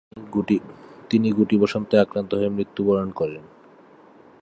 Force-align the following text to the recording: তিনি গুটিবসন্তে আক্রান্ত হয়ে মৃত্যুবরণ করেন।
তিনি 1.09 1.27
গুটিবসন্তে 1.31 1.95
আক্রান্ত 1.99 2.31
হয়ে 2.35 2.49
মৃত্যুবরণ 2.49 3.09
করেন। 3.11 3.43